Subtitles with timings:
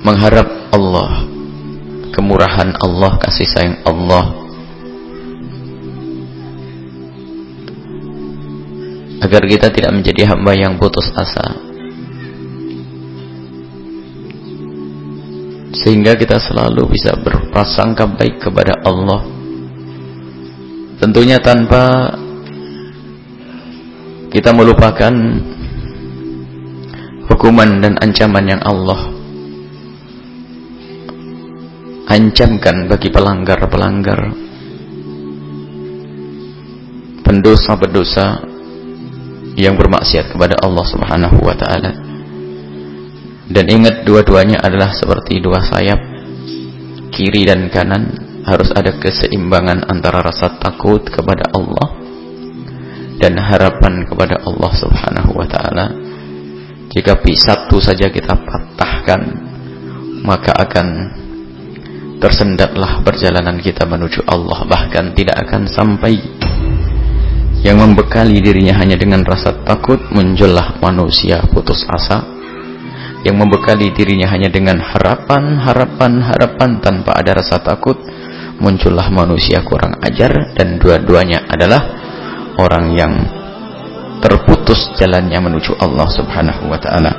[0.00, 1.28] mengharap Allah
[2.10, 4.36] kemurahan Allah kasih sayang Allah.
[9.20, 11.56] Agar kita tidak menjadi hamba yang putus asa.
[15.80, 19.24] Sehingga kita selalu bisa berprasangka baik kepada Allah.
[21.00, 22.16] Tentunya tanpa
[24.32, 25.12] kita melupakan
[27.32, 29.19] hukuman dan ancaman yang Allah
[32.10, 34.34] ancamkan bagi pelanggar-pelanggar
[37.22, 38.42] pendosa-pendosa
[39.54, 41.92] yang bermaksiat kepada Allah Subhanahu wa taala.
[43.50, 45.98] Dan ingat dua-duanya adalah seperti dua sayap
[47.14, 51.94] kiri dan kanan harus ada keseimbangan antara rasa takut kepada Allah
[53.22, 55.86] dan harapan kepada Allah Subhanahu wa taala.
[56.90, 59.20] Jika satu saja kita patahkan
[60.26, 60.86] maka akan
[62.20, 64.62] tersendatlah perjalanan kita menuju Allah.
[64.68, 66.14] Bahkan tidak akan sampai.
[67.60, 72.24] Yang membekali dirinya hanya dengan rasa takut muncullah manusia putus asa.
[73.20, 78.00] Yang membekali dirinya hanya dengan harapan harapan harapan tanpa ada rasa takut
[78.60, 81.80] muncullah manusia kurang ajar dan dua-duanya adalah
[82.56, 83.12] orang yang
[84.20, 87.12] terputus jalannya menuju Allah subhanahu wa ta'ala